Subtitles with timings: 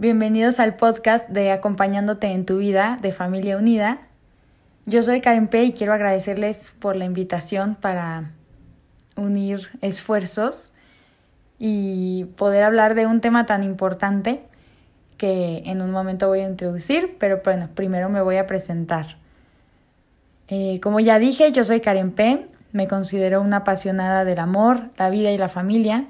[0.00, 3.98] Bienvenidos al podcast de Acompañándote en tu vida de Familia Unida.
[4.86, 8.30] Yo soy Karen P y quiero agradecerles por la invitación para
[9.16, 10.70] unir esfuerzos
[11.58, 14.40] y poder hablar de un tema tan importante
[15.16, 19.16] que en un momento voy a introducir, pero bueno, primero me voy a presentar.
[20.46, 25.10] Eh, como ya dije, yo soy Karen P, me considero una apasionada del amor, la
[25.10, 26.06] vida y la familia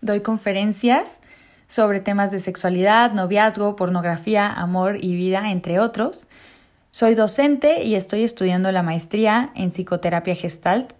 [0.00, 1.20] Doy conferencias
[1.66, 6.26] sobre temas de sexualidad, noviazgo, pornografía, amor y vida, entre otros.
[6.90, 10.94] Soy docente y estoy estudiando la maestría en psicoterapia gestalt.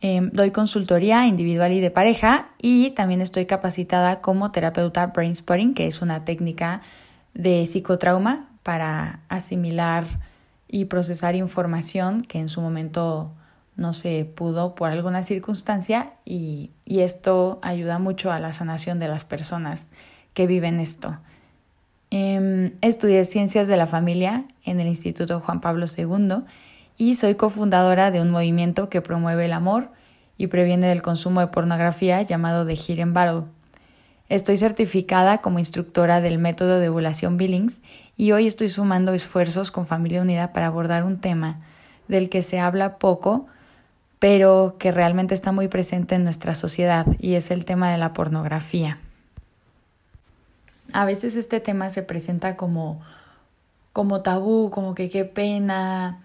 [0.00, 5.74] Em, doy consultoría individual y de pareja y también estoy capacitada como terapeuta brain spotting,
[5.74, 6.82] que es una técnica
[7.34, 10.04] de psicotrauma para asimilar
[10.68, 13.32] y procesar información que en su momento
[13.76, 19.24] no se pudo por alguna circunstancia y, esto ayuda mucho a la sanación de las
[19.24, 19.88] personas
[20.34, 21.18] que viven esto.
[22.10, 26.44] Em, estudié Ciencias de la Familia en el Instituto Juan Pablo II
[26.96, 29.90] y soy cofundadora de un movimiento que promueve el amor
[30.38, 33.44] y previene del consumo de pornografía llamado The Hidden Battle.
[34.28, 37.80] Estoy certificada como instructora del método de ovulación Billings
[38.16, 41.60] y hoy estoy sumando esfuerzos con Familia Unida para abordar un tema
[42.08, 43.46] del que se habla poco,
[44.26, 48.12] pero que realmente está muy presente en nuestra sociedad y es el tema de la
[48.12, 48.98] pornografía.
[50.92, 53.00] A veces este tema se presenta como,
[53.92, 56.24] como tabú, como que qué pena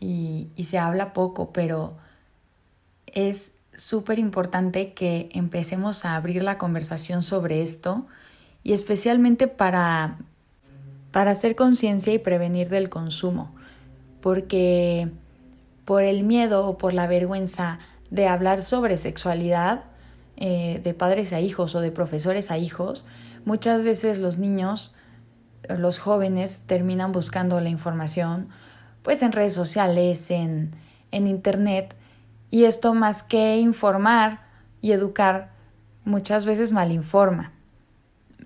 [0.00, 1.98] y, y se habla poco, pero
[3.04, 8.06] es súper importante que empecemos a abrir la conversación sobre esto
[8.62, 10.16] y especialmente para,
[11.10, 13.54] para hacer conciencia y prevenir del consumo,
[14.22, 15.10] porque
[15.84, 17.78] por el miedo o por la vergüenza
[18.10, 19.84] de hablar sobre sexualidad
[20.36, 23.04] eh, de padres a hijos o de profesores a hijos,
[23.44, 24.94] muchas veces los niños,
[25.68, 28.48] los jóvenes terminan buscando la información
[29.02, 30.72] pues en redes sociales, en,
[31.10, 31.96] en internet,
[32.50, 34.40] y esto más que informar
[34.80, 35.50] y educar,
[36.04, 37.52] muchas veces malinforma.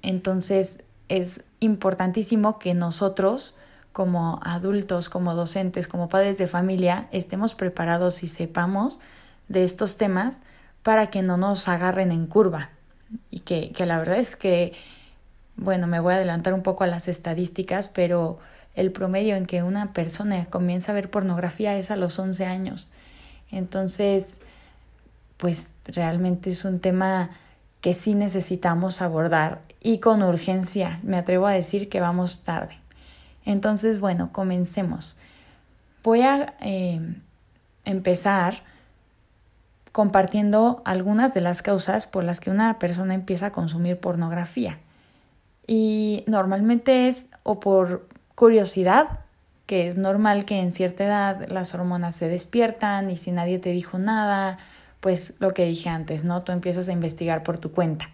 [0.02, 3.56] Entonces es importantísimo que nosotros
[3.96, 9.00] como adultos, como docentes, como padres de familia, estemos preparados y sepamos
[9.48, 10.36] de estos temas
[10.82, 12.68] para que no nos agarren en curva.
[13.30, 14.74] Y que, que la verdad es que,
[15.56, 18.38] bueno, me voy a adelantar un poco a las estadísticas, pero
[18.74, 22.90] el promedio en que una persona comienza a ver pornografía es a los 11 años.
[23.50, 24.40] Entonces,
[25.38, 27.30] pues realmente es un tema
[27.80, 31.00] que sí necesitamos abordar y con urgencia.
[31.02, 32.76] Me atrevo a decir que vamos tarde.
[33.46, 35.16] Entonces, bueno, comencemos.
[36.04, 37.00] Voy a eh,
[37.86, 38.62] empezar
[39.92, 44.78] compartiendo algunas de las causas por las que una persona empieza a consumir pornografía.
[45.66, 49.20] Y normalmente es o por curiosidad,
[49.64, 53.70] que es normal que en cierta edad las hormonas se despiertan y si nadie te
[53.70, 54.58] dijo nada,
[55.00, 56.42] pues lo que dije antes, ¿no?
[56.42, 58.10] Tú empiezas a investigar por tu cuenta.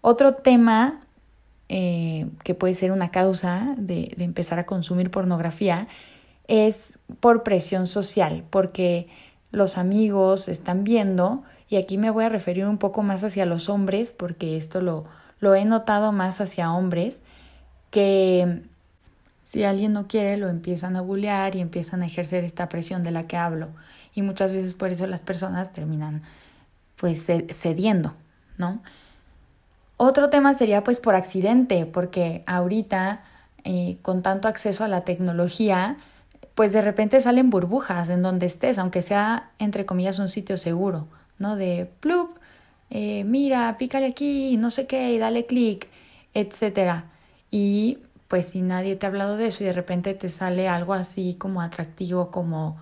[0.00, 1.00] Otro tema
[1.68, 5.88] eh, que puede ser una causa de, de empezar a consumir pornografía,
[6.46, 9.08] es por presión social, porque
[9.50, 13.68] los amigos están viendo, y aquí me voy a referir un poco más hacia los
[13.68, 15.04] hombres, porque esto lo,
[15.40, 17.22] lo he notado más hacia hombres,
[17.90, 18.62] que
[19.44, 23.10] si alguien no quiere, lo empiezan a bullear y empiezan a ejercer esta presión de
[23.10, 23.68] la que hablo.
[24.14, 26.22] Y muchas veces por eso las personas terminan
[26.96, 28.14] pues cediendo,
[28.56, 28.82] ¿no?
[29.96, 33.22] Otro tema sería pues por accidente, porque ahorita
[33.64, 35.96] eh, con tanto acceso a la tecnología,
[36.54, 41.06] pues de repente salen burbujas en donde estés, aunque sea entre comillas un sitio seguro,
[41.38, 41.56] ¿no?
[41.56, 42.38] De plup,
[42.90, 45.88] eh, mira, pícale aquí, no sé qué, dale clic,
[46.34, 47.06] etcétera.
[47.50, 47.98] Y
[48.28, 51.34] pues si nadie te ha hablado de eso y de repente te sale algo así
[51.38, 52.78] como atractivo, como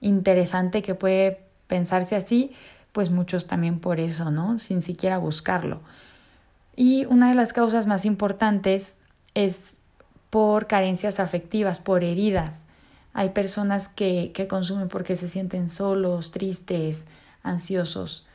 [0.00, 2.52] interesante que puede pensarse así,
[2.92, 4.58] pues muchos también por eso, ¿no?
[4.58, 5.80] Sin siquiera buscarlo.
[6.76, 8.96] Y una de las causas más importantes
[9.34, 9.76] es
[10.30, 12.62] por carencias afectivas, por heridas.
[13.12, 17.06] Hay personas que, que consumen porque se sienten solos, tristes,
[17.42, 18.26] ansiosos.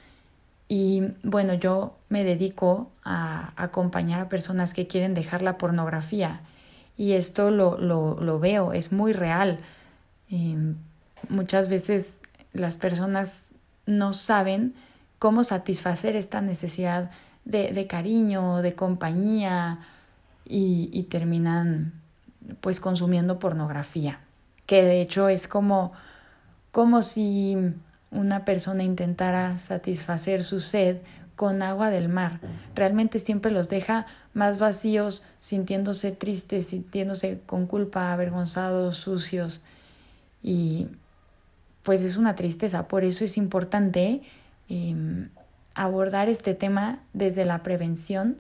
[0.70, 6.42] Y bueno, yo me dedico a acompañar a personas que quieren dejar la pornografía
[6.98, 9.60] y esto lo, lo, lo veo, es muy real.
[11.30, 12.20] muchas veces
[12.54, 13.52] las personas
[13.86, 14.74] no saben
[15.20, 17.12] cómo satisfacer esta necesidad
[17.48, 19.80] de, cariño, de compañía
[20.46, 21.94] y, y terminan
[22.62, 24.20] pues consumiendo pornografía,
[24.66, 25.94] que de hecho es como,
[26.72, 27.58] como si
[28.12, 30.98] una persona intentara satisfacer su sed
[31.36, 32.40] con agua del mar.
[32.76, 39.62] Realmente siempre los deja más vacíos, sintiéndose tristes, sintiéndose con culpa, avergonzados, sucios.
[40.42, 40.88] Y
[41.84, 42.88] pues es una tristeza.
[42.88, 44.22] Por eso es importante
[44.68, 45.30] em,
[45.78, 48.38] abordar este tema desde la prevención,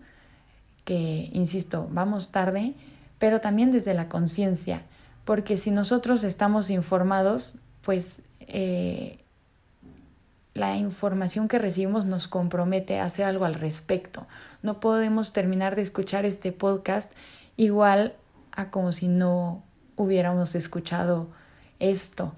[0.86, 2.74] que, insisto, vamos tarde,
[3.20, 4.82] pero también desde la conciencia,
[5.26, 9.20] porque si nosotros estamos informados, pues eh,
[10.54, 14.26] la información que recibimos nos compromete a hacer algo al respecto.
[14.64, 17.12] No podemos terminar de escuchar este podcast
[17.58, 18.16] igual
[18.52, 19.64] a como si no
[19.96, 21.28] hubiéramos escuchado
[21.80, 22.34] esto.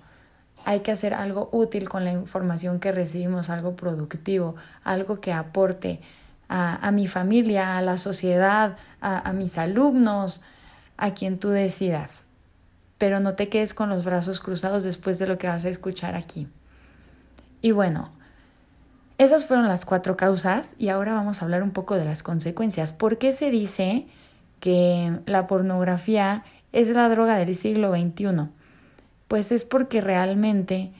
[0.69, 5.99] Hay que hacer algo útil con la información que recibimos, algo productivo, algo que aporte
[6.47, 10.43] a, mi familia, a la sociedad, a mis alumnos,
[10.95, 12.21] a quien tú decidas.
[12.99, 16.13] Pero no te quedes con los brazos cruzados después de lo que vas a escuchar
[16.13, 16.47] aquí.
[17.63, 18.11] Y bueno,
[19.17, 22.93] esas fueron las cuatro causas y ahora vamos a hablar un poco de las consecuencias.
[22.93, 24.05] ¿Por qué se dice
[24.59, 26.43] que la pornografía
[26.73, 28.58] es la droga del siglo XXI?
[29.29, 30.91] Pues es porque realmente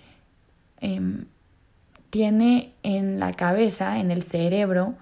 [0.79, 1.25] em,
[2.09, 4.95] tiene en la cabeza, en el cerebro,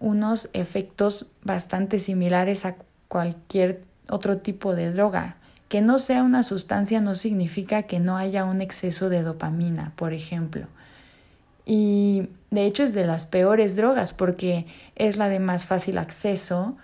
[0.00, 2.76] unos efectos bastante similares a
[3.08, 5.36] cualquier otro tipo de droga.
[5.68, 10.12] Que no sea una sustancia no significa que no haya un exceso de dopamina, por
[10.14, 10.66] ejemplo.
[11.66, 14.66] Y de hecho es de las peores drogas porque
[14.96, 16.76] es la de más fácil acceso.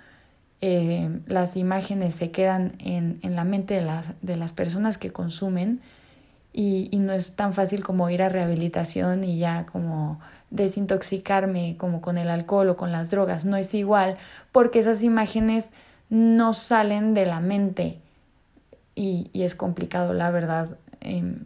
[0.61, 5.13] Eh, las imágenes se quedan en, en la mente de las, de las, personas que
[5.13, 5.81] consumen
[6.53, 10.19] y, y, no es tan fácil como ir a rehabilitación y ya como
[10.51, 13.45] desintoxicarme como con el alcohol o con las drogas.
[13.45, 14.17] No es igual
[14.51, 15.71] porque esas imágenes
[16.11, 17.99] no salen de la mente
[18.95, 20.77] y, y es complicado, la verdad.
[21.01, 21.45] Em,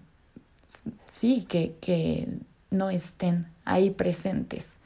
[1.05, 2.29] sí, que, que
[2.71, 4.77] no estén ahí presentes.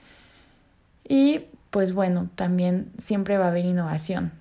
[1.08, 1.42] Y
[1.76, 4.32] pues bueno, también siempre va a haber innovación.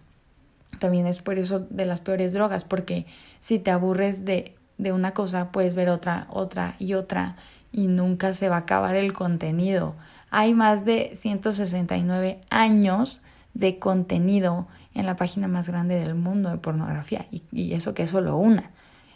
[0.79, 3.07] También es por eso de las peores drogas, porque
[3.41, 7.35] si te aburres de, de una cosa, puedes ver otra, otra y otra
[7.73, 9.95] y nunca se va a acabar el contenido.
[10.29, 13.19] Hay más de 169 años
[13.53, 18.11] de contenido en la página más grande del mundo de pornografía y, eso que es
[18.11, 18.71] solo una.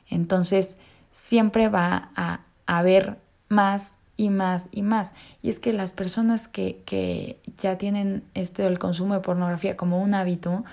[0.09, 0.75] Entonces,
[1.13, 3.17] siempre va a haber
[3.47, 5.13] más y más y más.
[5.41, 10.01] Y es que las personas que, que ya tienen este el consumo de pornografía como
[10.01, 10.63] un hábito,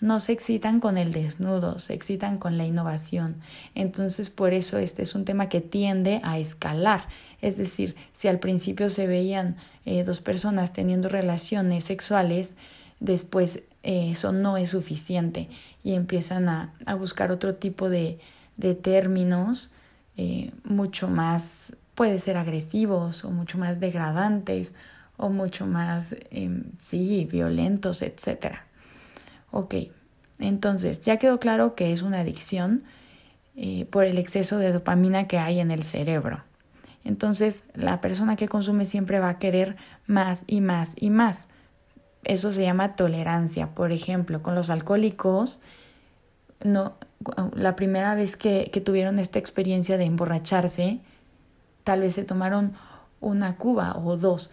[0.00, 3.36] no se excitan con el desnudo, se excitan con la innovación.
[3.74, 7.06] Entonces, por eso este es un tema que tiende a escalar.
[7.42, 12.56] Es decir, si al principio se veían eh, dos personas teniendo relaciones sexuales,
[12.98, 15.48] después eh, eso no es suficiente
[15.84, 18.18] y empiezan a, a buscar otro tipo de,
[18.56, 19.70] de términos
[20.16, 24.74] eh, mucho más puede ser agresivos o mucho más degradantes
[25.20, 28.56] o mucho más, em, sí, violentos, etc.
[29.50, 29.74] Ok,
[30.38, 32.84] entonces ya quedó claro que es una adicción
[33.54, 36.42] eh, por el exceso de dopamina que hay en el cerebro.
[37.04, 41.46] Entonces la persona que consume siempre va a querer más y más y más.
[42.24, 43.74] Eso se llama tolerancia.
[43.74, 45.60] Por ejemplo, con los alcohólicos,
[46.64, 46.94] no,
[47.54, 51.00] la primera vez que, que tuvieron esta experiencia de emborracharse,
[51.84, 52.72] tal vez se tomaron
[53.20, 54.50] una cuba o dos,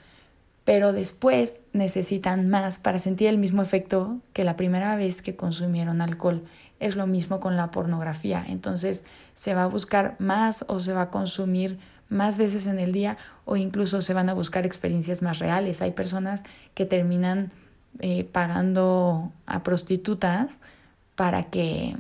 [0.68, 6.02] pero después necesitan más para sentir el mismo efecto que la primera vez que consumieron
[6.02, 6.44] alcohol.
[6.82, 11.04] Es lo mismo con la pornografía, entonces se va a buscar más o se va
[11.04, 15.40] a consumir más veces en el día o incluso se van a buscar experiencias más
[15.40, 15.82] reales.
[15.82, 16.44] Hay personas
[16.74, 17.54] que terminan
[18.02, 20.50] eh, pagando a prostitutas
[21.16, 21.96] para que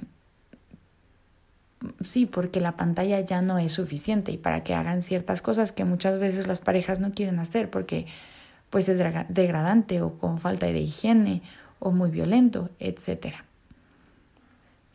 [2.01, 5.85] sí, porque la pantalla ya no es suficiente y para que hagan ciertas cosas que
[5.85, 8.07] muchas veces las parejas no quieren hacer porque
[8.69, 8.97] pues es
[9.29, 11.41] degradante o con falta de higiene
[11.79, 13.35] o muy violento, etc.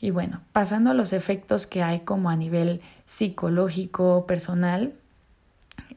[0.00, 4.92] Y bueno, pasando a los efectos que hay como a nivel psicológico, personal,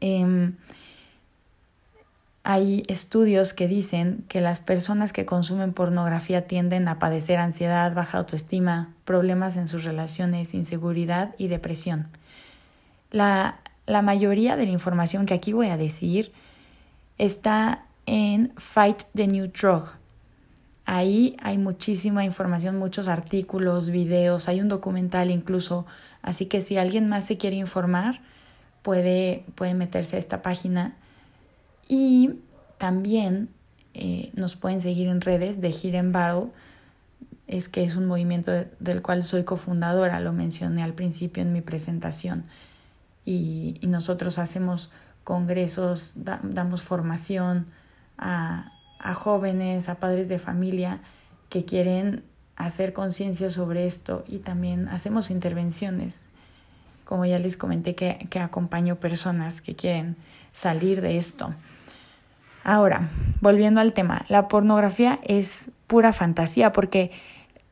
[0.01, 0.51] eh,
[2.45, 8.19] hay estudios que dicen que las personas que consumen pornografía tienden a padecer ansiedad, baja
[8.19, 12.07] autoestima, problemas en sus relaciones, inseguridad y depresión.
[13.09, 16.33] La, la mayoría de la información que aquí voy a decir
[17.17, 19.85] está en Fight the New Drug.
[20.85, 25.85] Ahí hay muchísima información, muchos artículos, videos, hay un documental incluso,
[26.21, 28.21] así que si alguien más se quiere informar,
[28.83, 30.95] puede, puede meterse a esta página.
[31.87, 32.35] Y
[32.77, 33.49] también
[33.95, 36.51] eh, nos pueden seguir en redes de Hidden Battle,
[37.47, 41.61] es que es un movimiento del cual soy cofundadora, lo mencioné al principio en mi
[41.61, 42.45] presentación.
[43.25, 44.91] Y, nosotros hacemos
[45.25, 47.65] congresos, damos formación
[48.17, 51.01] a, a jóvenes, a padres de familia
[51.49, 52.23] que quieren
[52.55, 56.21] hacer conciencia sobre esto y también hacemos intervenciones.
[57.03, 60.15] Como ya les comenté que, que acompaño personas que quieren
[60.53, 61.53] salir de esto.
[62.63, 63.09] Ahora,
[63.41, 67.11] volviendo al tema, la pornografía es pura fantasía porque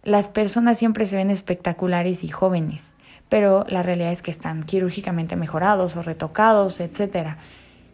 [0.03, 2.93] las personas siempre se ven espectaculares y jóvenes,
[3.33, 7.29] pero la realidad es que están quirúrgicamente mejorados o retocados, etc.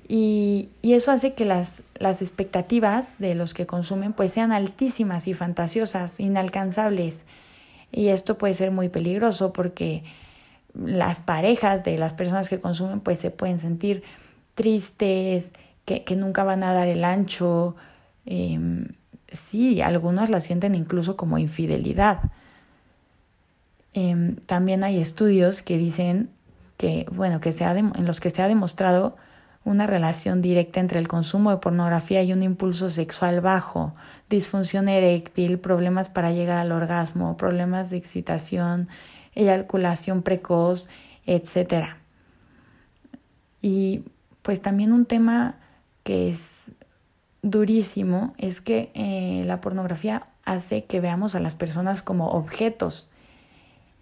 [0.10, 5.34] Y, eso hace que las, las expectativas de los que consumen pues sean altísimas y
[5.34, 7.24] fantasiosas, inalcanzables.
[7.90, 10.04] Y esto puede ser muy peligroso porque
[10.74, 14.04] las parejas de las personas que consumen pues se pueden sentir
[14.56, 15.54] tristes,
[15.86, 17.78] que, nunca van a dar el ancho.
[18.26, 18.90] Em,
[19.32, 22.30] sí, algunos la sienten incluso como infidelidad.
[23.94, 26.30] Em, también hay estudios que dicen
[26.78, 29.18] que, bueno, que se en los que se ha demostrado
[29.66, 33.94] una relación directa entre el consumo de pornografía y un impulso sexual bajo,
[34.30, 38.88] disfunción eréctil, problemas para llegar al orgasmo, problemas de excitación,
[39.36, 40.88] eyaculación precoz,
[41.26, 41.88] etc.
[43.62, 44.04] Y
[44.42, 45.58] pues también un tema
[46.04, 46.72] que es
[47.42, 53.09] durísimo es que eh, la pornografía hace que veamos a las personas como objetos.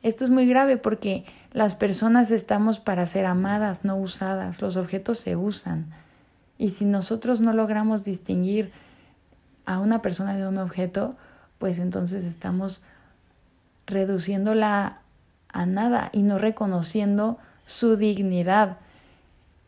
[0.03, 4.61] Esto es muy grave porque las personas estamos para ser amadas, no usadas.
[4.61, 5.87] Los objetos se usan.
[6.57, 8.71] Y si nosotros no logramos distinguir
[9.65, 11.15] a una persona de un objeto,
[11.57, 12.83] pues entonces estamos
[13.85, 15.01] reduciéndola
[15.49, 18.77] a nada y no reconociendo su dignidad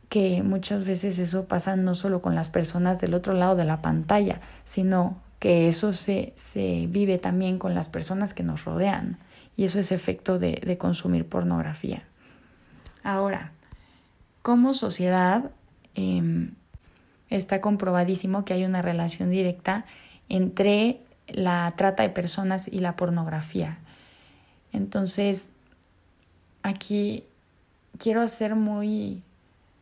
[0.09, 3.81] que muchas veces eso pasa no solo con las personas del otro lado de la
[3.81, 9.17] pantalla, sino que eso se, se vive también con las personas que nos rodean.
[9.59, 12.03] Y eso es efecto de, consumir pornografía.
[13.03, 13.51] Ahora,
[14.41, 15.51] como sociedad,
[15.95, 16.53] em,
[17.29, 19.83] está comprobadísimo que hay una relación directa
[20.29, 23.79] entre la trata de personas y la pornografía.
[24.71, 25.51] Entonces,
[26.63, 27.25] aquí
[27.97, 29.23] quiero hacer muy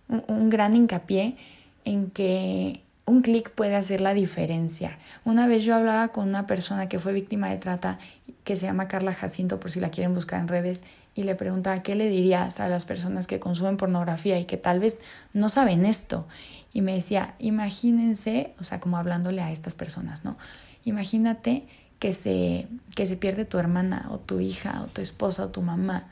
[0.08, 1.38] un, gran hincapié
[1.86, 5.00] en que un clic puede hacer la diferencia.
[5.24, 8.00] Una vez yo hablaba con una persona que fue víctima de trata,
[8.44, 10.84] que se llama Carla Jacinto, por si la quieren buscar en redes,
[11.16, 14.82] y le preguntaba, ¿qué le dirías a las personas que consumen pornografía y que tal
[14.82, 15.00] vez
[15.34, 16.28] no saben esto?
[16.74, 20.38] Y me decía, imagínense, o sea, como hablándole a estas personas, ¿no?
[20.84, 21.66] Imagínate
[22.00, 25.62] que se, que se pierde tu hermana o tu hija o tu esposa o tu
[25.62, 26.08] mamá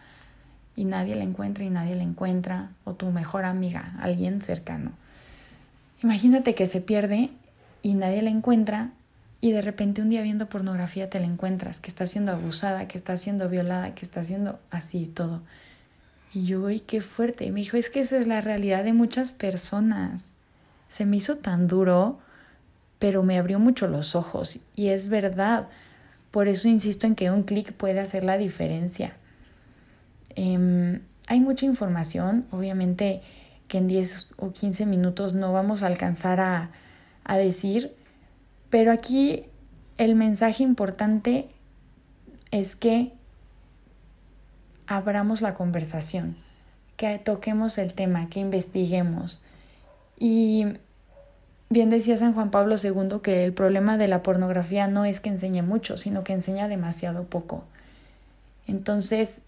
[0.77, 4.91] y nadie la encuentra y nadie la encuentra, o tu mejor amiga, alguien cercano.
[6.03, 7.29] Imagínate que se pierde
[7.81, 8.91] y nadie la encuentra
[9.41, 12.97] y de repente un día viendo pornografía te la encuentras, que está siendo abusada, que
[12.97, 15.41] está siendo violada, que está siendo así todo.
[16.33, 17.45] Y yo, uy, qué fuerte.
[17.45, 20.25] Y me dijo, es que esa es la realidad de muchas personas.
[20.89, 22.19] Se me hizo tan duro,
[22.99, 24.59] pero me abrió mucho los ojos.
[24.75, 25.67] Y es verdad.
[26.31, 29.13] Por eso insisto en que un clic puede hacer la diferencia.
[30.35, 33.21] Em, hay mucha información, obviamente
[33.67, 36.71] que en 10 o 15 minutos no vamos a alcanzar a,
[37.23, 37.95] a decir,
[38.69, 39.45] pero aquí
[39.97, 41.49] el mensaje importante
[42.51, 43.13] es que
[44.87, 46.37] abramos la conversación,
[46.97, 49.41] que toquemos el tema, que investiguemos.
[50.17, 50.65] Y
[51.69, 55.29] bien decía San Juan Pablo II que el problema de la pornografía no es que
[55.29, 57.63] enseñe mucho, sino que enseña demasiado poco.
[58.67, 59.41] Entonces,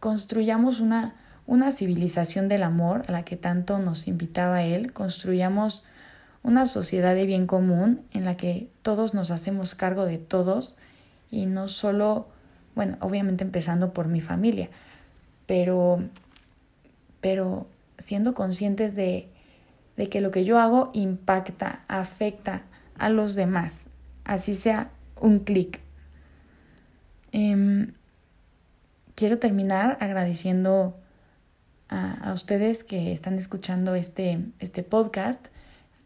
[0.00, 1.14] construyamos una,
[1.46, 5.84] una civilización del amor a la que tanto nos invitaba él, construyamos
[6.42, 10.76] una sociedad de bien común en la que todos nos hacemos cargo de todos
[11.30, 12.28] y no solo,
[12.74, 14.68] bueno, obviamente empezando por mi familia,
[15.46, 16.04] pero,
[17.20, 17.66] pero
[17.98, 19.28] siendo conscientes de,
[19.96, 22.62] de que lo que yo hago impacta, afecta
[22.98, 23.84] a los demás,
[24.24, 25.80] así sea un clic.
[27.32, 27.92] Em,
[29.14, 30.96] quiero terminar agradeciendo
[31.88, 35.46] a, ustedes que están escuchando este, este podcast,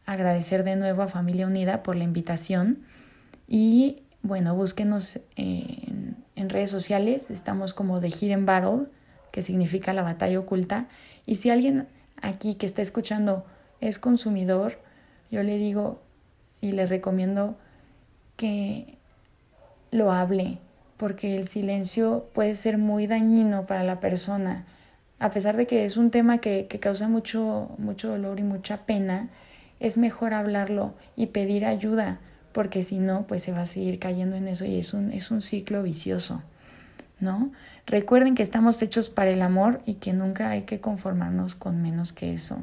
[0.07, 2.81] agradecer de nuevo a Familia Unida por la invitación.
[3.49, 8.87] Y bueno, búsquenos en, en redes sociales, estamos como de Hidden Battle,
[9.31, 10.89] que significa la batalla oculta,
[11.27, 11.87] y si alguien
[12.21, 13.45] aquí que está escuchando
[13.81, 14.79] es consumidor,
[15.31, 16.03] yo le digo
[16.61, 17.57] y le recomiendo
[18.37, 18.99] que
[19.91, 20.59] lo hable,
[20.97, 24.67] porque el silencio puede ser muy dañino para la persona.
[25.21, 28.79] A pesar de que es un tema que, que causa mucho, mucho dolor y mucha
[28.87, 29.29] pena,
[29.79, 32.19] es mejor hablarlo y pedir ayuda,
[32.53, 35.31] porque si no, pues se va a seguir cayendo en eso y es un, es
[35.31, 36.43] un ciclo vicioso,
[37.21, 37.53] ¿no?
[37.87, 42.13] Recuerden que estamos hechos para el amor y que nunca hay que conformarnos con menos
[42.13, 42.59] que eso.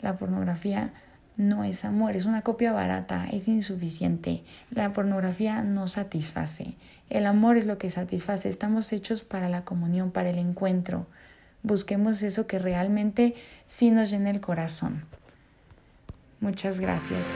[0.00, 0.92] La pornografía
[1.36, 4.42] no es amor, es una copia barata, es insuficiente.
[4.70, 6.74] La pornografía no satisface.
[7.10, 8.48] El amor es lo que satisface.
[8.48, 11.06] Estamos hechos para la comunión, para el encuentro.
[11.62, 13.34] Busquemos eso que realmente
[13.66, 15.04] sí nos llene el corazón.
[16.40, 17.26] Muchas gracias.